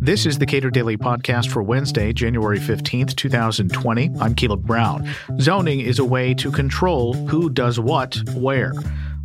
This 0.00 0.24
is 0.24 0.38
the 0.38 0.46
Cato 0.46 0.70
Daily 0.70 0.96
Podcast 0.96 1.50
for 1.50 1.62
Wednesday, 1.62 2.14
January 2.14 2.58
15th, 2.58 3.14
2020. 3.14 4.10
I'm 4.20 4.34
Caleb 4.34 4.66
Brown. 4.66 5.06
Zoning 5.38 5.80
is 5.80 5.98
a 5.98 6.04
way 6.04 6.32
to 6.34 6.50
control 6.50 7.12
who 7.12 7.50
does 7.50 7.78
what 7.78 8.16
where. 8.34 8.72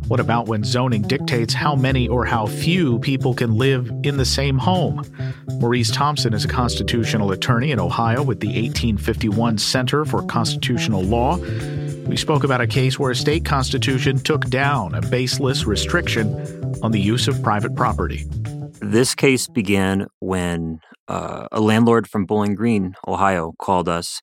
What 0.08 0.20
about 0.20 0.46
when 0.46 0.62
zoning 0.62 1.00
dictates 1.00 1.54
how 1.54 1.74
many 1.74 2.06
or 2.06 2.26
how 2.26 2.46
few 2.46 2.98
people 2.98 3.32
can 3.32 3.56
live 3.56 3.90
in 4.02 4.18
the 4.18 4.26
same 4.26 4.58
home? 4.58 5.02
Maurice 5.58 5.90
Thompson 5.90 6.34
is 6.34 6.44
a 6.44 6.48
constitutional 6.48 7.32
attorney 7.32 7.70
in 7.70 7.80
Ohio 7.80 8.22
with 8.22 8.40
the 8.40 8.48
1851 8.48 9.56
Center 9.56 10.04
for 10.04 10.22
Constitutional 10.24 11.02
Law. 11.02 11.38
We 12.06 12.18
spoke 12.18 12.44
about 12.44 12.60
a 12.60 12.66
case 12.66 12.98
where 12.98 13.10
a 13.10 13.16
state 13.16 13.46
constitution 13.46 14.18
took 14.18 14.50
down 14.50 14.94
a 14.94 15.00
baseless 15.00 15.64
restriction 15.64 16.34
on 16.82 16.92
the 16.92 17.00
use 17.00 17.26
of 17.26 17.42
private 17.42 17.74
property. 17.74 18.26
This 18.86 19.14
case 19.14 19.48
began 19.48 20.08
when 20.18 20.80
uh, 21.08 21.48
a 21.50 21.62
landlord 21.62 22.06
from 22.06 22.26
Bowling 22.26 22.54
Green, 22.54 22.94
Ohio, 23.08 23.54
called 23.58 23.88
us. 23.88 24.20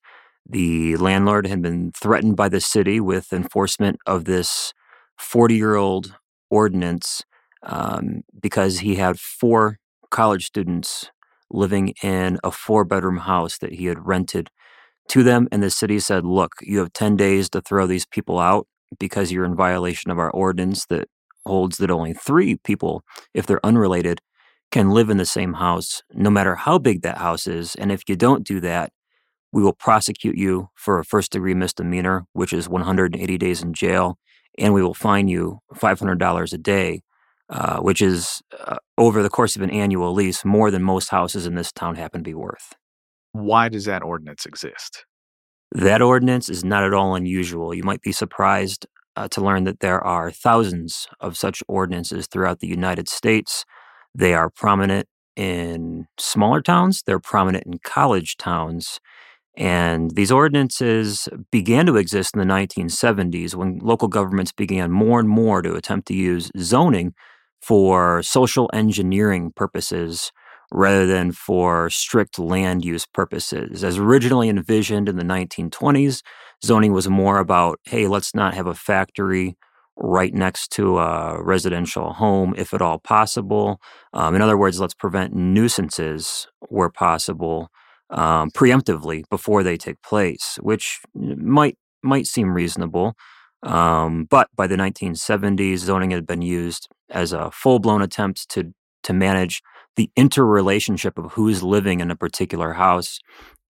The 0.48 0.96
landlord 0.98 1.48
had 1.48 1.60
been 1.62 1.90
threatened 1.90 2.36
by 2.36 2.48
the 2.48 2.60
city 2.60 3.00
with 3.00 3.32
enforcement 3.32 3.98
of 4.06 4.24
this 4.24 4.72
40 5.18 5.56
year 5.56 5.74
old 5.74 6.14
ordinance 6.48 7.24
um, 7.64 8.22
because 8.40 8.78
he 8.78 8.94
had 8.94 9.18
four 9.18 9.78
college 10.12 10.46
students 10.46 11.10
living 11.50 11.92
in 12.00 12.38
a 12.44 12.52
four 12.52 12.84
bedroom 12.84 13.18
house 13.18 13.58
that 13.58 13.72
he 13.72 13.86
had 13.86 14.06
rented 14.06 14.48
to 15.08 15.24
them. 15.24 15.48
And 15.50 15.60
the 15.60 15.70
city 15.70 15.98
said, 15.98 16.24
Look, 16.24 16.52
you 16.60 16.78
have 16.78 16.92
10 16.92 17.16
days 17.16 17.50
to 17.50 17.60
throw 17.60 17.88
these 17.88 18.06
people 18.06 18.38
out 18.38 18.68
because 19.00 19.32
you're 19.32 19.44
in 19.44 19.56
violation 19.56 20.12
of 20.12 20.20
our 20.20 20.30
ordinance 20.30 20.86
that 20.86 21.08
holds 21.44 21.78
that 21.78 21.90
only 21.90 22.14
three 22.14 22.54
people, 22.54 23.02
if 23.34 23.44
they're 23.44 23.66
unrelated, 23.66 24.20
can 24.72 24.90
live 24.90 25.10
in 25.10 25.18
the 25.18 25.26
same 25.26 25.52
house, 25.52 26.02
no 26.12 26.30
matter 26.30 26.56
how 26.56 26.78
big 26.78 27.02
that 27.02 27.18
house 27.18 27.46
is. 27.46 27.76
And 27.76 27.92
if 27.92 28.02
you 28.08 28.16
don't 28.16 28.44
do 28.44 28.58
that, 28.60 28.90
we 29.52 29.62
will 29.62 29.74
prosecute 29.74 30.36
you 30.36 30.70
for 30.74 30.98
a 30.98 31.04
first 31.04 31.32
degree 31.32 31.54
misdemeanor, 31.54 32.26
which 32.32 32.52
is 32.52 32.68
180 32.68 33.38
days 33.38 33.62
in 33.62 33.74
jail, 33.74 34.18
and 34.58 34.72
we 34.72 34.82
will 34.82 34.94
fine 34.94 35.28
you 35.28 35.60
$500 35.74 36.52
a 36.52 36.58
day, 36.58 37.02
uh, 37.50 37.80
which 37.80 38.00
is 38.00 38.40
uh, 38.66 38.78
over 38.96 39.22
the 39.22 39.28
course 39.30 39.54
of 39.54 39.62
an 39.62 39.70
annual 39.70 40.12
lease 40.14 40.44
more 40.44 40.70
than 40.70 40.82
most 40.82 41.10
houses 41.10 41.46
in 41.46 41.54
this 41.54 41.70
town 41.70 41.96
happen 41.96 42.20
to 42.20 42.24
be 42.24 42.34
worth. 42.34 42.74
Why 43.32 43.68
does 43.68 43.84
that 43.84 44.02
ordinance 44.02 44.46
exist? 44.46 45.04
That 45.70 46.02
ordinance 46.02 46.48
is 46.48 46.64
not 46.64 46.84
at 46.84 46.94
all 46.94 47.14
unusual. 47.14 47.74
You 47.74 47.82
might 47.82 48.02
be 48.02 48.12
surprised 48.12 48.86
uh, 49.16 49.28
to 49.28 49.42
learn 49.42 49.64
that 49.64 49.80
there 49.80 50.02
are 50.02 50.30
thousands 50.30 51.06
of 51.20 51.36
such 51.36 51.62
ordinances 51.68 52.26
throughout 52.26 52.60
the 52.60 52.66
United 52.66 53.08
States. 53.08 53.64
They 54.14 54.34
are 54.34 54.50
prominent 54.50 55.08
in 55.36 56.06
smaller 56.18 56.60
towns, 56.60 57.02
they're 57.06 57.18
prominent 57.18 57.64
in 57.66 57.78
college 57.78 58.36
towns. 58.36 59.00
And 59.56 60.12
these 60.12 60.32
ordinances 60.32 61.28
began 61.50 61.84
to 61.86 61.96
exist 61.96 62.34
in 62.34 62.40
the 62.40 62.52
1970s 62.52 63.54
when 63.54 63.78
local 63.82 64.08
governments 64.08 64.52
began 64.52 64.90
more 64.90 65.20
and 65.20 65.28
more 65.28 65.60
to 65.60 65.74
attempt 65.74 66.08
to 66.08 66.14
use 66.14 66.50
zoning 66.58 67.14
for 67.60 68.22
social 68.22 68.70
engineering 68.72 69.52
purposes 69.54 70.32
rather 70.72 71.06
than 71.06 71.32
for 71.32 71.90
strict 71.90 72.38
land 72.38 72.84
use 72.84 73.04
purposes. 73.06 73.84
As 73.84 73.98
originally 73.98 74.48
envisioned 74.48 75.08
in 75.08 75.16
the 75.16 75.22
1920s, 75.22 76.22
zoning 76.64 76.92
was 76.92 77.08
more 77.08 77.38
about 77.38 77.78
hey, 77.84 78.06
let's 78.06 78.34
not 78.34 78.54
have 78.54 78.66
a 78.66 78.74
factory 78.74 79.56
right 80.02 80.34
next 80.34 80.72
to 80.72 80.98
a 80.98 81.42
residential 81.42 82.12
home 82.12 82.54
if 82.58 82.74
at 82.74 82.82
all 82.82 82.98
possible. 82.98 83.80
Um, 84.12 84.34
in 84.34 84.42
other 84.42 84.58
words, 84.58 84.80
let's 84.80 84.94
prevent 84.94 85.32
nuisances 85.32 86.48
where 86.68 86.90
possible 86.90 87.68
um, 88.10 88.50
preemptively 88.50 89.22
before 89.30 89.62
they 89.62 89.76
take 89.76 90.02
place, 90.02 90.58
which 90.60 91.00
might 91.14 91.78
might 92.02 92.26
seem 92.26 92.52
reasonable. 92.52 93.14
Um, 93.62 94.26
but 94.28 94.48
by 94.56 94.66
the 94.66 94.74
1970s, 94.74 95.78
zoning 95.78 96.10
had 96.10 96.26
been 96.26 96.42
used 96.42 96.88
as 97.08 97.32
a 97.32 97.52
full 97.52 97.78
blown 97.78 98.02
attempt 98.02 98.48
to 98.50 98.74
to 99.04 99.12
manage 99.12 99.62
the 99.94 100.10
interrelationship 100.16 101.16
of 101.16 101.32
who's 101.32 101.62
living 101.62 102.00
in 102.00 102.10
a 102.10 102.16
particular 102.16 102.72
house 102.72 103.20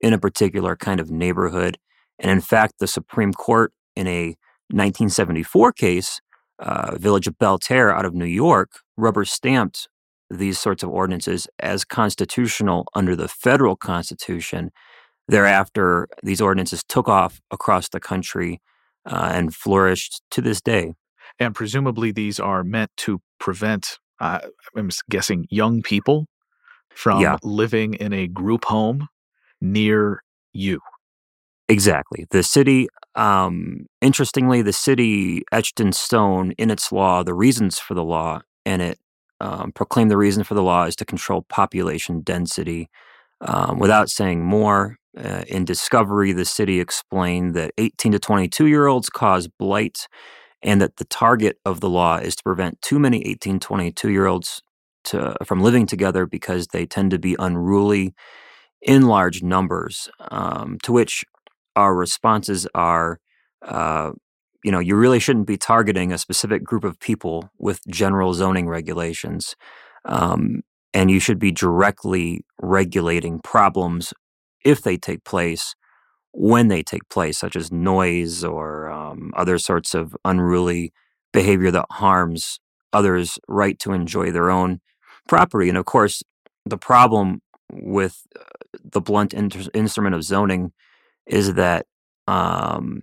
in 0.01 0.15
a 0.15 0.19
particular 0.19 0.77
kind 0.77 0.99
of 0.99 1.11
neighborhood. 1.11 1.79
And 2.19 2.31
in 2.31 2.41
fact, 2.41 2.75
the 2.79 2.87
Supreme 2.87 3.33
Court 3.35 3.73
in 3.95 4.07
a 4.07 4.37
1974 4.73 5.73
case, 5.73 6.21
uh, 6.63 6.97
Village 6.99 7.27
of 7.27 7.37
Belle 7.39 7.59
Terre 7.59 7.95
out 7.95 8.05
of 8.07 8.15
New 8.15 8.25
York, 8.25 8.71
rubber 8.97 9.25
stamped 9.25 9.89
these 10.31 10.59
sorts 10.59 10.83
of 10.83 10.89
ordinances 10.89 11.47
as 11.59 11.85
constitutional 11.85 12.87
under 12.95 13.15
the 13.15 13.29
federal 13.29 13.77
constitution. 13.77 14.71
Thereafter, 15.29 16.09
these 16.23 16.41
ordinances 16.41 16.83
took 16.89 17.09
off 17.09 17.41
across 17.51 17.89
the 17.89 18.01
country 18.01 18.61
uh, 19.05 19.31
and 19.35 19.55
flourished 19.55 20.23
to 20.31 20.41
this 20.41 20.61
day. 20.61 20.95
And 21.39 21.55
presumably, 21.55 22.13
these 22.13 22.41
are 22.41 22.65
meant 22.65 22.91
to 22.99 23.21
prevent, 23.39 23.99
uh, 24.21 24.41
I'm 24.77 24.91
guessing, 25.11 25.47
young 25.51 25.83
people 25.83 26.27
from 26.95 27.21
Yeah. 27.21 27.37
living 27.43 27.95
in 27.95 28.13
a 28.13 28.27
group 28.29 28.65
home 28.67 29.09
near 29.61 30.23
you. 30.53 30.81
Exactly. 31.69 32.27
The 32.31 32.43
city, 32.43 32.89
um, 33.15 33.87
interestingly, 34.01 34.63
the 34.63 34.73
city 34.73 35.43
etched 35.53 35.81
in 35.81 35.93
stone 35.93 36.53
in 36.53 36.71
its 36.71 36.93
law 36.93 37.23
the 37.23 37.35
reasons 37.35 37.79
for 37.79 37.95
the 37.95 38.05
law, 38.05 38.41
and 38.65 38.83
it 38.83 38.99
um, 39.41 39.73
proclaimed 39.73 40.11
the 40.11 40.17
reason 40.17 40.45
for 40.45 40.55
the 40.55 40.63
law 40.63 40.85
is 40.85 40.97
to 40.97 41.05
control 41.05 41.43
population 41.43 42.21
density. 42.21 42.89
Um, 43.41 43.79
without 43.79 44.09
saying 44.09 44.45
more, 44.45 44.99
uh, 45.19 45.43
in 45.49 45.65
Discovery, 45.65 46.33
the 46.33 46.45
city 46.45 46.81
explained 46.81 47.55
that 47.55 47.73
18 47.77 48.13
to 48.13 48.19
22 48.19 48.67
year 48.67 48.87
olds 48.87 49.11
cause 49.11 49.49
blight, 49.49 50.07
and 50.63 50.81
that 50.81 50.97
the 50.97 51.05
target 51.05 51.59
of 51.67 51.81
the 51.81 51.91
law 51.91 52.17
is 52.17 52.37
to 52.37 52.43
prevent 52.43 52.81
too 52.83 52.99
many 52.99 53.27
18, 53.27 53.61
22 53.61 54.11
year 54.11 54.27
olds 54.27 54.63
to, 55.05 55.37
from 55.45 55.61
living 55.61 55.87
together 55.87 56.25
because 56.25 56.69
they 56.69 56.87
tend 56.87 57.11
to 57.11 57.19
be 57.19 57.37
unruly 57.39 58.15
in 58.81 59.07
large 59.07 59.43
numbers. 59.43 60.09
Um, 60.31 60.79
to 60.85 60.93
which 60.93 61.25
our 61.77 61.95
responses 61.95 62.67
are 62.75 63.19
uh, 63.67 64.13
you 64.65 64.71
know 64.73 64.79
you 64.79 64.97
really 64.97 65.19
shouldn't 65.21 65.47
be 65.47 65.57
targeting 65.57 66.13
a 66.13 66.19
specific 66.19 66.65
group 66.65 66.85
of 66.85 66.99
people 67.01 67.51
with 67.59 67.81
general 67.89 68.35
zoning 68.35 68.69
regulations 68.69 69.57
um, 70.05 70.63
and 70.95 71.11
you 71.11 71.21
should 71.21 71.39
be 71.39 71.53
directly 71.53 72.45
regulating 72.61 73.41
problems 73.41 74.13
if 74.65 74.83
they 74.83 74.97
take 74.97 75.25
place 75.25 75.75
when 76.33 76.69
they 76.69 76.83
take 76.83 77.09
place 77.09 77.39
such 77.39 77.57
as 77.57 77.73
noise 77.73 78.45
or 78.45 78.91
um, 78.91 79.33
other 79.37 79.59
sorts 79.59 79.95
of 79.95 80.17
unruly 80.25 80.93
behavior 81.33 81.71
that 81.71 81.87
harms 81.93 82.61
others 82.93 83.39
right 83.49 83.79
to 83.79 83.93
enjoy 83.93 84.31
their 84.31 84.51
own 84.51 84.81
property 85.29 85.69
and 85.69 85.79
of 85.79 85.85
course 85.85 86.23
the 86.65 86.79
problem 86.79 87.41
with 87.73 88.27
uh, 88.39 88.45
the 88.85 89.01
blunt 89.01 89.35
inter- 89.35 89.71
instrument 89.75 90.15
of 90.15 90.23
zoning 90.25 90.73
is 91.27 91.55
that 91.55 91.87
um, 92.27 93.03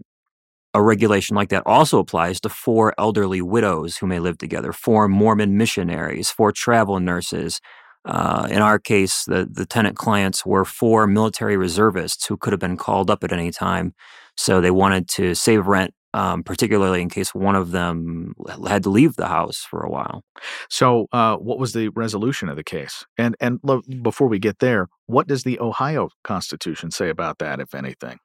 a 0.74 0.82
regulation 0.82 1.36
like 1.36 1.50
that 1.50 1.64
also 1.66 2.00
applies 2.00 2.40
to 2.42 2.50
four 2.50 2.94
elderly 2.98 3.42
widows 3.42 3.98
who 3.98 4.08
may 4.08 4.20
live 4.20 4.38
together, 4.38 4.72
four 4.72 5.08
Mormon 5.08 5.58
missionaries, 5.58 6.30
four 6.30 6.52
travel 6.52 7.00
nurses. 7.00 7.60
Uh, 8.06 8.48
in 8.50 8.62
our 8.62 8.80
case, 8.80 9.26
the, 9.26 9.48
the 9.50 9.66
tenant 9.66 9.98
clients 9.98 10.46
were 10.46 10.64
four 10.64 11.08
military 11.08 11.58
reservists 11.58 12.26
who 12.28 12.38
could 12.38 12.54
have 12.54 12.60
been 12.60 12.78
called 12.78 13.10
up 13.10 13.24
at 13.24 13.34
any 13.34 13.52
time. 13.52 13.94
So 14.38 14.62
they 14.62 14.72
wanted 14.72 15.10
to 15.10 15.36
save 15.36 15.68
rent, 15.68 15.94
um, 16.14 16.44
particularly 16.44 17.02
in 17.02 17.10
case 17.10 17.34
one 17.36 17.56
of 17.56 17.72
them 17.72 18.34
had 18.68 18.84
to 18.84 18.90
leave 18.90 19.16
the 19.16 19.28
house 19.28 19.66
for 19.70 19.82
a 19.82 19.90
while. 19.90 20.24
So, 20.70 21.08
uh, 21.12 21.38
what 21.38 21.60
was 21.60 21.74
the 21.74 21.90
resolution 21.90 22.50
of 22.50 22.56
the 22.56 22.64
case? 22.64 23.06
And 23.18 23.36
and 23.40 23.60
lo- 23.64 23.82
before 24.02 24.28
we 24.28 24.40
get 24.40 24.60
there, 24.60 24.88
what 25.06 25.28
does 25.28 25.44
the 25.44 25.60
Ohio 25.60 26.10
Constitution 26.24 26.92
say 26.92 27.10
about 27.10 27.38
that, 27.40 27.60
if 27.60 27.76
anything? 27.76 28.18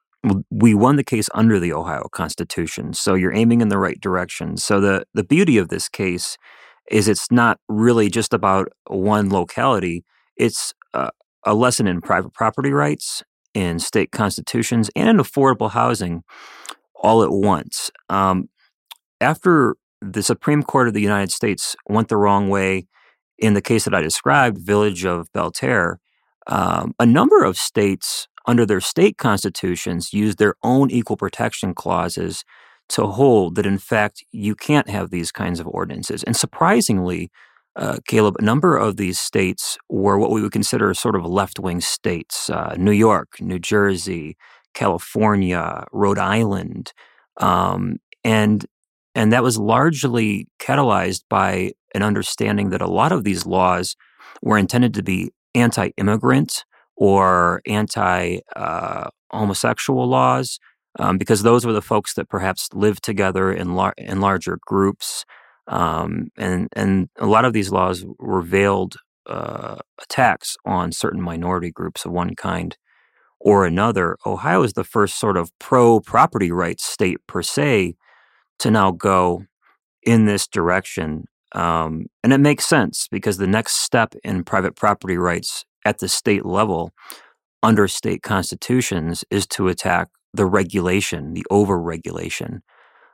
We 0.51 0.75
won 0.75 0.97
the 0.97 1.05
case 1.05 1.29
under 1.35 1.61
the 1.61 1.75
Ohio 1.75 2.09
Constitution, 2.11 2.95
so 2.95 3.15
you're 3.15 3.35
aiming 3.35 3.61
in 3.61 3.69
the 3.69 3.79
right 3.79 4.01
direction. 4.01 4.57
So 4.57 4.81
the 4.81 5.05
the 5.13 5.25
beauty 5.25 5.59
of 5.59 5.69
this 5.69 5.89
case 5.89 6.39
is 6.91 7.09
it's 7.09 7.31
not 7.31 7.59
really 7.69 8.09
just 8.09 8.33
about 8.33 8.69
one 8.87 9.31
locality. 9.31 10.05
It's 10.37 10.73
uh, 10.95 11.11
a 11.45 11.55
lesson 11.55 11.87
in 11.87 12.01
private 12.01 12.33
property 12.33 12.71
rights, 12.71 13.23
in 13.53 13.79
state 13.79 14.11
constitutions, 14.13 14.91
and 14.97 15.09
in 15.09 15.17
affordable 15.17 15.71
housing, 15.71 16.23
all 17.05 17.23
at 17.23 17.31
once. 17.31 17.91
Um, 18.09 18.49
after 19.21 19.77
the 20.01 20.23
Supreme 20.23 20.63
Court 20.63 20.89
of 20.89 20.95
the 20.95 21.03
United 21.03 21.31
States 21.31 21.77
went 21.87 22.09
the 22.09 22.17
wrong 22.17 22.49
way 22.49 22.87
in 23.39 23.55
the 23.55 23.63
case 23.63 23.85
that 23.85 23.95
I 23.95 24.01
described, 24.01 24.59
Village 24.59 25.05
of 25.05 25.31
Belle 25.33 25.51
Terre, 25.51 26.01
um, 26.47 26.95
a 26.99 27.07
number 27.07 27.45
of 27.45 27.57
states 27.57 28.27
under 28.47 28.65
their 28.67 28.81
state 28.81 29.19
constitutions 29.19 30.13
use 30.13 30.37
their 30.37 30.55
own 30.63 30.91
equal 30.91 31.17
protection 31.17 31.75
clauses 31.75 32.45
to 32.91 33.07
hold 33.07 33.55
that, 33.57 33.67
in 33.67 33.79
fact, 33.79 34.25
you 34.31 34.55
can't 34.55 34.89
have 34.89 35.11
these 35.11 35.33
kinds 35.33 35.61
of 35.61 35.67
ordinances. 35.67 36.23
And 36.23 36.37
surprisingly, 36.37 37.31
uh, 37.77 37.99
Caleb, 38.07 38.37
a 38.39 38.43
number 38.43 38.77
of 38.77 38.97
these 38.97 39.19
states 39.19 39.79
were 39.89 40.19
what 40.19 40.31
we 40.31 40.43
would 40.43 40.53
consider 40.53 40.93
sort 40.95 41.17
of 41.17 41.27
left 41.27 41.59
wing 41.59 41.81
states 41.81 42.51
uh, 42.51 42.77
New 42.79 42.93
York, 42.93 43.41
New 43.41 43.59
Jersey, 43.59 44.37
California, 44.75 45.85
Rhode 45.93 46.19
Island. 46.19 46.93
Um, 47.39 47.97
and 48.23 48.65
and 49.15 49.33
that 49.33 49.43
was 49.43 49.59
largely 49.59 50.49
catalyzed 50.59 51.23
by 51.31 51.73
an 51.95 52.03
understanding 52.03 52.71
that 52.71 52.83
a 52.83 52.91
lot 52.91 53.13
of 53.13 53.25
these 53.25 53.47
laws 53.47 53.97
were 54.43 54.59
intended 54.59 54.95
to 54.95 55.03
be 55.03 55.31
anti 55.55 55.91
immigrant 55.97 56.65
or 56.97 57.63
anti 57.67 58.39
uh, 58.57 59.11
laws, 59.33 60.59
um, 60.99 61.19
because 61.19 61.43
those 61.43 61.65
were 61.65 61.73
the 61.73 61.83
folks 61.83 62.15
that 62.15 62.29
perhaps 62.29 62.69
lived 62.73 63.03
together 63.03 63.53
in, 63.53 63.75
lar- 63.75 63.95
in 63.99 64.21
larger 64.21 64.59
groups. 64.67 65.25
Um, 65.67 66.29
and, 66.37 66.69
and 66.75 67.09
a 67.19 67.27
lot 67.27 67.45
of 67.45 67.53
these 67.53 67.71
laws 67.71 68.05
were 68.19 68.43
veiled 68.43 68.97
uh, 69.27 69.77
attacks 70.03 70.57
on 70.67 70.93
certain 70.93 71.23
minority 71.23 71.71
groups 71.71 72.05
of 72.05 72.13
one 72.13 72.35
kind 72.37 72.77
or 73.45 73.67
another. 73.67 74.17
Ohio 74.27 74.63
is 74.63 74.73
the 74.73 74.83
first 74.83 75.21
sort 75.21 75.37
of 75.37 75.53
pro 75.61 76.01
property 76.01 76.51
rights 76.51 76.85
state 76.85 77.19
per 77.29 77.43
se 77.43 77.95
to 78.59 78.71
now 78.71 78.91
go 78.91 79.45
in 80.03 80.25
this 80.25 80.49
direction. 80.49 81.25
Um, 81.53 82.07
and 82.25 82.33
it 82.33 82.39
makes 82.39 82.67
sense 82.67 83.07
because 83.09 83.37
the 83.37 83.47
next 83.47 83.77
step 83.77 84.15
in 84.25 84.43
private 84.43 84.75
property 84.75 85.17
rights 85.17 85.65
at 85.85 85.99
the 85.99 86.09
state 86.09 86.45
level 86.45 86.91
under 87.63 87.87
state 87.87 88.23
constitutions 88.23 89.25
is 89.31 89.47
to 89.47 89.69
attack 89.69 90.09
the 90.33 90.47
regulation, 90.47 91.33
the 91.33 91.47
overregulation 91.51 92.61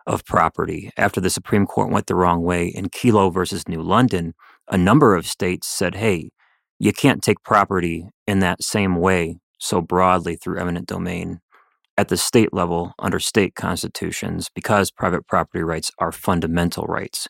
of 0.07 0.25
property. 0.25 0.91
After 0.97 1.21
the 1.21 1.29
Supreme 1.29 1.67
Court 1.67 1.91
went 1.91 2.07
the 2.07 2.15
wrong 2.15 2.43
way 2.43 2.69
in 2.69 2.87
Kelo 2.87 3.33
versus 3.33 3.69
New 3.69 3.83
London, 3.83 4.33
a 4.69 4.79
number 4.79 5.15
of 5.15 5.27
states 5.27 5.69
said, 5.69 5.97
hey, 5.97 6.31
you 6.79 6.93
can't 6.93 7.23
take 7.23 7.43
property 7.43 8.09
in 8.27 8.39
that 8.39 8.63
same 8.63 8.97
way 8.97 9.37
so 9.61 9.81
broadly 9.81 10.35
through 10.35 10.59
eminent 10.59 10.87
domain 10.87 11.41
at 11.97 12.09
the 12.09 12.17
state 12.17 12.53
level 12.53 12.95
under 12.99 13.21
state 13.21 13.55
constitutions 13.55 14.51
because 14.55 14.91
private 14.91 15.27
property 15.27 15.63
rights 15.63 15.93
are 15.99 16.11
fundamental 16.11 16.85
rights. 16.85 17.29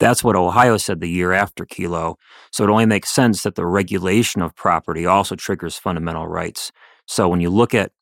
That's 0.00 0.22
what 0.22 0.36
Ohio 0.36 0.76
said 0.76 1.00
the 1.00 1.08
year 1.08 1.32
after 1.32 1.64
Kelo. 1.64 2.16
So 2.52 2.64
it 2.64 2.70
only 2.70 2.86
makes 2.86 3.10
sense 3.10 3.42
that 3.42 3.54
the 3.54 3.66
regulation 3.66 4.42
of 4.42 4.54
property 4.54 5.06
also 5.06 5.34
triggers 5.36 5.76
fundamental 5.76 6.26
rights. 6.28 6.72
So 7.06 7.28
when 7.28 7.40
you 7.40 7.50
look 7.50 7.74
at 7.74 7.92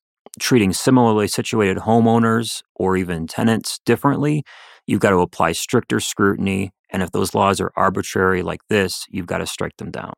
treating 0.40 0.72
similarly 0.72 1.28
situated 1.28 1.78
homeowners 1.78 2.62
or 2.74 2.96
even 2.96 3.26
tenants 3.26 3.78
differently, 3.84 4.42
you've 4.86 5.00
got 5.00 5.10
to 5.10 5.20
apply 5.20 5.52
stricter 5.52 6.00
scrutiny. 6.00 6.70
And 6.90 7.02
if 7.02 7.12
those 7.12 7.34
laws 7.34 7.60
are 7.60 7.72
arbitrary 7.76 8.42
like 8.42 8.60
this, 8.68 9.06
you've 9.10 9.26
got 9.26 9.38
to 9.38 9.46
strike 9.46 9.76
them 9.78 9.90
down. 9.90 10.12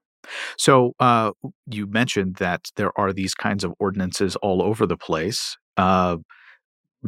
So 0.58 0.92
uh, 1.00 1.32
you 1.66 1.86
mentioned 1.86 2.36
that 2.36 2.70
there 2.76 2.92
are 2.98 3.12
these 3.12 3.34
kinds 3.34 3.64
of 3.64 3.72
ordinances 3.78 4.36
all 4.36 4.62
over 4.62 4.86
the 4.86 4.96
place. 4.96 5.56
Uh, 5.76 6.18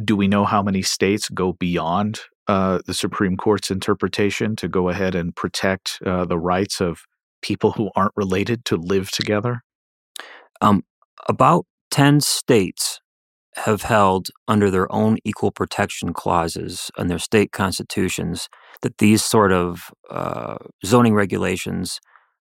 do 0.03 0.15
we 0.15 0.27
know 0.27 0.45
how 0.45 0.63
many 0.63 0.81
states 0.81 1.29
go 1.29 1.53
beyond 1.53 2.21
uh, 2.47 2.79
the 2.85 2.93
Supreme 2.93 3.37
Court's 3.37 3.69
interpretation 3.69 4.55
to 4.57 4.67
go 4.67 4.89
ahead 4.89 5.15
and 5.15 5.35
protect 5.35 5.99
uh, 6.05 6.25
the 6.25 6.39
rights 6.39 6.81
of 6.81 7.01
people 7.41 7.71
who 7.71 7.89
aren't 7.95 8.13
related 8.15 8.65
to 8.65 8.77
live 8.77 9.11
together? 9.11 9.61
Um, 10.61 10.83
about 11.27 11.65
10 11.91 12.21
states 12.21 12.99
have 13.55 13.81
held 13.81 14.29
under 14.47 14.71
their 14.71 14.91
own 14.93 15.17
equal 15.25 15.51
protection 15.51 16.13
clauses 16.13 16.89
in 16.97 17.07
their 17.07 17.19
state 17.19 17.51
constitutions 17.51 18.47
that 18.81 18.97
these 18.99 19.23
sort 19.23 19.51
of 19.51 19.91
uh, 20.09 20.55
zoning 20.85 21.13
regulations 21.13 21.99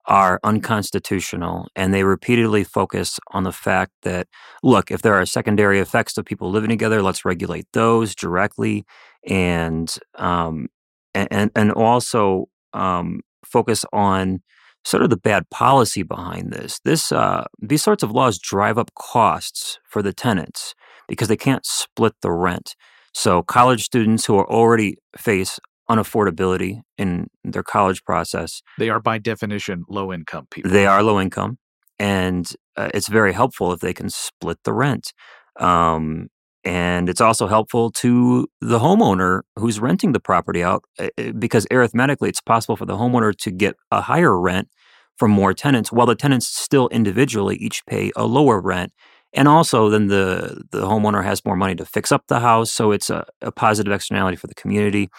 are 0.06 0.40
unconstitutional 0.44 1.68
and 1.76 1.94
they 1.94 2.04
repeatedly 2.04 2.64
focus 2.64 3.20
on 3.32 3.44
the 3.44 3.52
fact 3.52 3.92
that 4.02 4.28
look 4.62 4.92
if 4.92 5.02
there 5.02 5.14
are 5.14 5.26
secondary 5.26 5.80
effects 5.80 6.18
of 6.18 6.26
people 6.26 6.52
living 6.52 6.70
together 6.70 7.02
let's 7.02 7.24
regulate 7.24 7.66
those 7.74 8.14
directly 8.14 8.86
and 9.28 9.96
um, 10.16 10.68
and 11.14 11.52
and 11.56 11.72
also 11.72 12.50
um, 12.74 13.22
focus 13.46 13.86
on 13.94 14.42
sort 14.84 15.04
of 15.04 15.10
the 15.10 15.18
bad 15.18 15.50
policy 15.50 16.04
behind 16.04 16.52
this. 16.52 16.80
This 16.84 17.12
uh, 17.12 17.46
these 17.62 17.84
sorts 17.84 18.04
of 18.04 18.12
laws 18.12 18.38
drive 18.38 18.78
up 18.78 18.94
costs 18.96 19.80
for 19.90 20.02
the 20.02 20.14
tenants 20.14 20.76
because 21.08 21.28
they 21.28 21.38
can't 21.38 21.66
split 21.66 22.14
the 22.22 22.32
rent. 22.32 22.76
So 23.14 23.44
college 23.44 23.84
students 23.84 24.26
who 24.26 24.38
are 24.38 24.50
already 24.50 24.98
face 25.18 25.60
unaffordability 25.90 26.82
in 26.98 27.28
their 27.44 27.64
college 27.64 28.04
process. 28.04 28.62
They 28.78 28.90
are, 28.90 29.00
by 29.00 29.18
definition, 29.18 29.84
low 29.90 30.14
income 30.14 30.48
people. 30.50 30.72
They 30.72 30.86
are 30.86 31.04
low 31.04 31.20
income, 31.20 31.58
and 32.00 32.52
uh, 32.76 32.90
it's 32.94 33.08
very 33.08 33.34
helpful 33.34 33.72
if 33.74 33.80
they 33.80 33.94
can 33.94 34.10
split 34.10 34.58
the 34.64 34.74
rent. 34.74 35.14
Um, 35.60 36.30
and 36.66 37.10
it's 37.10 37.22
also 37.22 37.48
helpful 37.48 37.92
to 37.92 38.48
the 38.62 38.80
homeowner 38.80 39.42
who's 39.58 39.80
renting 39.80 40.14
the 40.14 40.20
property 40.20 40.64
out 40.64 40.84
uh, 40.98 41.10
uh, 41.18 41.32
because 41.34 41.68
arithmetically, 41.72 42.30
it's 42.30 42.42
possible 42.42 42.78
for 42.78 42.86
the 42.86 42.96
homeowner 42.96 43.36
to 43.36 43.52
get 43.52 43.76
a 43.92 44.02
higher 44.02 44.40
rent 44.40 44.70
from 45.18 45.32
more 45.32 45.54
tenants, 45.54 45.92
while 45.92 46.08
the 46.08 46.16
tenants 46.16 46.48
still 46.48 46.88
individually 46.88 47.58
each 47.58 47.86
pay 47.86 48.12
a 48.16 48.26
lower 48.26 48.60
rent. 48.62 48.94
And 49.34 49.48
also, 49.48 49.90
then 49.90 50.08
the 50.08 50.64
the 50.72 50.84
homeowner 50.84 51.24
has 51.24 51.44
more 51.44 51.58
money 51.58 51.76
to 51.76 51.86
fix 51.86 52.12
up 52.12 52.24
the 52.28 52.40
house, 52.40 52.72
so 52.72 52.92
it's 52.92 53.10
a, 53.10 53.26
a 53.42 53.52
positive 53.52 53.92
externality 53.92 54.38
for 54.38 54.48
the 54.48 54.56
community 54.56 55.10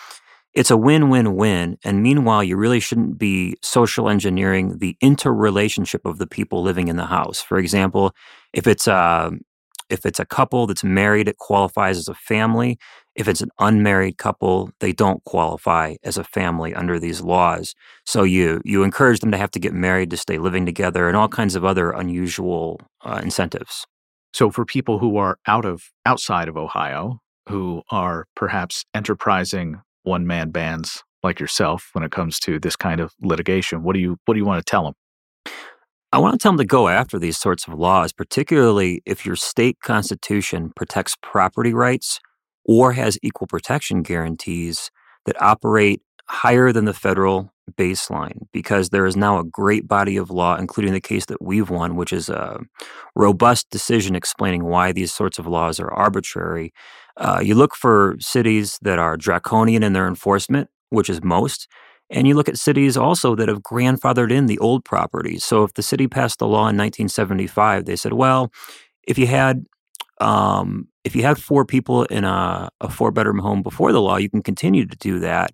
it's 0.55 0.71
a 0.71 0.77
win 0.77 1.11
win 1.11 1.37
win. 1.37 1.79
And 1.85 2.03
meanwhile, 2.03 2.43
you 2.43 2.57
really 2.57 2.81
shouldn't 2.81 3.19
be 3.19 3.57
social 3.63 4.09
engineering 4.09 4.79
the 4.79 4.97
interrelationship 5.01 6.05
of 6.07 6.19
the 6.19 6.27
people 6.27 6.63
living 6.63 6.89
in 6.89 6.97
the 6.97 7.07
house. 7.07 7.41
For 7.41 7.59
example, 7.59 8.15
if 8.53 8.67
it's 8.67 8.87
a 8.87 8.95
uh, 8.95 9.31
if 9.91 10.07
it's 10.07 10.19
a 10.19 10.25
couple 10.25 10.67
that's 10.67 10.83
married, 10.83 11.29
it 11.29 11.37
qualifies 11.37 11.99
as 11.99 12.09
a 12.09 12.15
family. 12.15 12.79
If 13.15 13.29
it's 13.29 13.43
an 13.43 13.51
unmarried 13.59 14.17
couple, 14.17 14.71
they 14.81 14.93
don't 14.93 15.23
qualify 15.25 15.97
as 16.03 16.17
a 16.17 16.25
family 16.25 16.75
under 16.75 16.99
these 16.99 17.21
laws. 17.21 17.75
So 18.07 18.23
you 18.23 18.63
you 18.65 18.83
encourage 18.83 19.21
them 19.21 19.31
to 19.33 19.37
have 19.37 19.51
to 19.53 19.61
get 19.61 19.75
married 19.75 20.11
to 20.11 20.17
stay 20.17 20.39
living 20.39 20.67
together, 20.67 21.09
and 21.09 21.17
all 21.17 21.29
kinds 21.29 21.55
of 21.55 21.65
other 21.65 21.91
unusual 21.91 22.81
uh, 23.05 23.21
incentives. 23.23 23.87
So 24.33 24.51
for 24.51 24.65
people 24.65 24.99
who 24.99 25.17
are 25.17 25.39
out 25.47 25.65
of 25.65 25.91
outside 26.07 26.49
of 26.49 26.57
Ohio, 26.57 27.21
who 27.49 27.83
are 27.91 28.27
perhaps 28.35 28.85
enterprising 28.95 29.81
one 30.05 30.27
man 30.27 30.51
bands 30.51 31.03
like 31.23 31.41
yourself 31.41 31.91
when 31.93 32.05
it 32.05 32.13
comes 32.13 32.39
to 32.41 32.61
this 32.61 32.77
kind 32.77 33.01
of 33.01 33.13
litigation? 33.21 33.83
What 33.83 33.95
do 33.95 34.01
you 34.01 34.17
what 34.27 34.35
do 34.35 34.41
you 34.41 34.47
want 34.47 34.65
to 34.65 34.71
tell 34.71 34.85
them? 34.85 34.95
I 36.13 36.19
want 36.19 36.35
to 36.35 36.39
tell 36.39 36.53
them 36.53 36.59
to 36.59 36.65
go 36.65 36.89
after 36.89 37.19
these 37.19 37.39
sorts 37.39 37.67
of 37.67 37.75
laws, 37.75 38.13
particularly 38.13 39.03
if 39.05 39.27
your 39.27 39.35
state 39.35 39.79
constitution 39.83 40.71
protects 40.77 41.17
property 41.23 41.75
rights 41.75 42.21
or 42.65 42.93
has 42.93 43.19
equal 43.23 43.49
protection 43.49 44.03
guarantees 44.03 44.91
that 45.27 45.41
operate 45.43 46.03
higher 46.29 46.73
than 46.73 46.85
the 46.85 46.95
federal 46.95 47.54
baseline 47.73 48.39
because 48.53 48.91
there 48.91 49.07
is 49.07 49.17
now 49.17 49.39
a 49.39 49.45
great 49.45 49.89
body 49.89 50.17
of 50.17 50.31
law, 50.31 50.57
including 50.57 50.93
the 50.93 51.01
case 51.01 51.27
that 51.27 51.43
we've 51.43 51.71
won, 51.71 51.97
which 51.97 52.13
is 52.13 52.29
a 52.29 52.61
robust 53.17 53.71
decision 53.71 54.15
explaining 54.15 54.65
why 54.65 54.93
these 54.93 55.13
sorts 55.13 55.39
of 55.39 55.47
laws 55.47 55.81
are 55.81 55.93
arbitrary. 55.93 56.73
Uh, 57.17 57.41
you 57.43 57.55
look 57.55 57.75
for 57.75 58.17
cities 58.19 58.79
that 58.83 58.99
are 58.99 59.17
draconian 59.17 59.83
in 59.83 59.93
their 59.93 60.07
enforcement, 60.07 60.69
which 60.91 61.09
is 61.09 61.23
most. 61.23 61.69
And 62.11 62.29
you 62.29 62.35
look 62.35 62.49
at 62.49 62.59
cities 62.59 62.97
also 62.97 63.35
that 63.35 63.49
have 63.49 63.63
grandfathered 63.63 64.31
in 64.31 64.47
the 64.47 64.59
old 64.59 64.85
properties. 64.85 65.43
So 65.45 65.65
if 65.65 65.75
the 65.75 65.83
city 65.83 66.07
passed 66.07 66.39
the 66.39 66.47
law 66.47 66.69
in 66.69 66.77
1975, 66.77 67.87
they 67.87 67.97
said, 67.97 68.13
well, 68.13 68.53
if 69.07 69.19
you 69.19 69.27
had 69.27 69.65
um, 70.21 70.89
if 71.03 71.15
you 71.15 71.23
had 71.23 71.39
four 71.39 71.65
people 71.65 72.05
in 72.05 72.25
a, 72.25 72.71
a 72.81 72.89
four 72.89 73.11
bedroom 73.11 73.39
home 73.39 73.63
before 73.63 73.93
the 73.93 74.01
law, 74.01 74.17
you 74.17 74.31
can 74.31 74.43
continue 74.43 74.87
to 74.87 74.97
do 74.97 75.19
that. 75.21 75.53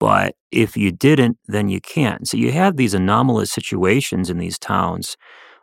But 0.00 0.34
if 0.50 0.76
you 0.76 0.90
didn't, 0.90 1.38
then 1.46 1.68
you 1.68 1.80
can't. 1.80 2.26
So 2.26 2.36
you 2.36 2.50
have 2.52 2.76
these 2.76 2.94
anomalous 2.94 3.52
situations 3.52 4.30
in 4.30 4.38
these 4.38 4.58
towns 4.58 5.16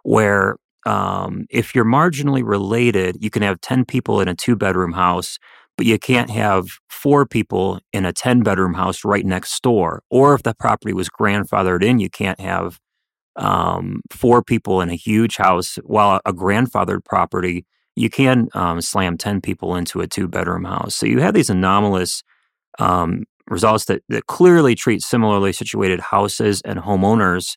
where 0.04 0.58
um, 0.86 1.46
if 1.50 1.76
you're 1.76 1.84
marginally 1.84 2.44
related, 2.46 3.18
you 3.20 3.30
can 3.30 3.42
have 3.42 3.60
10 3.60 3.84
people 3.84 4.22
in 4.22 4.30
a 4.30 4.36
two 4.36 4.56
bedroom 4.56 4.94
house, 4.94 5.40
but 5.76 5.86
you 5.86 6.00
can't 6.00 6.30
have 6.30 6.68
four 6.90 7.26
people 7.26 7.82
in 7.92 8.06
a 8.06 8.14
10 8.14 8.44
bedroom 8.44 8.76
house 8.76 9.04
right 9.04 9.26
next 9.26 9.62
door. 9.64 10.04
Or 10.10 10.34
if 10.34 10.44
the 10.44 10.54
property 10.54 10.94
was 10.94 11.10
grandfathered 11.10 11.84
in, 11.84 12.00
you 12.00 12.10
can't 12.10 12.40
have 12.40 12.80
um, 13.36 14.02
four 14.12 14.42
people 14.44 14.82
in 14.82 14.90
a 14.90 14.96
huge 14.96 15.38
house 15.38 15.78
while 15.84 16.22
a 16.26 16.34
grandfathered 16.34 17.04
property, 17.04 17.66
you 17.96 18.10
can 18.10 18.50
um, 18.54 18.82
slam 18.82 19.18
10 19.18 19.42
people 19.42 19.76
into 19.76 20.02
a 20.02 20.08
two 20.08 20.28
bedroom 20.28 20.64
house. 20.64 20.96
So 20.96 21.06
you 21.06 21.20
have 21.20 21.34
these 21.34 21.50
anomalous 21.50 22.24
um, 22.80 23.24
results 23.50 23.86
that, 23.86 24.04
that 24.10 24.28
clearly 24.28 24.76
treat 24.76 25.02
similarly 25.02 25.54
situated 25.54 26.00
houses 26.00 26.62
and 26.64 26.80
homeowners 26.80 27.56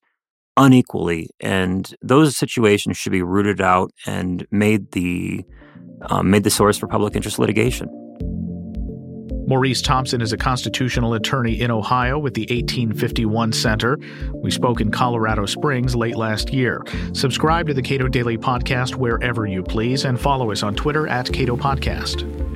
unequally. 0.56 1.28
And 1.40 1.92
those 2.02 2.36
situations 2.36 2.96
should 2.96 3.12
be 3.12 3.22
rooted 3.22 3.60
out 3.60 3.92
and 4.06 4.46
made 4.50 4.92
the 4.92 5.44
um, 6.02 6.30
made 6.30 6.44
the 6.44 6.50
source 6.50 6.78
for 6.78 6.86
public 6.86 7.14
interest 7.14 7.38
litigation. 7.38 7.88
Maurice 9.50 9.82
Thompson 9.82 10.20
is 10.20 10.32
a 10.32 10.36
constitutional 10.36 11.14
attorney 11.14 11.60
in 11.60 11.72
Ohio 11.72 12.20
with 12.20 12.34
the 12.34 12.42
1851 12.42 13.52
Center. 13.52 13.98
We 14.32 14.52
spoke 14.52 14.80
in 14.80 14.92
Colorado 14.92 15.44
Springs 15.44 15.96
late 15.96 16.14
last 16.14 16.52
year. 16.52 16.84
Subscribe 17.14 17.66
to 17.66 17.74
the 17.74 17.82
Cato 17.82 18.06
Daily 18.06 18.38
Podcast 18.38 18.94
wherever 18.94 19.46
you 19.46 19.64
please 19.64 20.04
and 20.04 20.20
follow 20.20 20.52
us 20.52 20.62
on 20.62 20.76
Twitter 20.76 21.08
at 21.08 21.32
Cato 21.32 21.56
Podcast. 21.56 22.49